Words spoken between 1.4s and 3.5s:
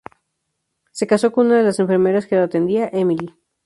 una de las enfermeras que lo atendía, Emily.